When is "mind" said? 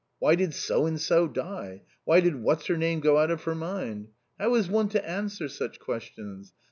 3.53-4.07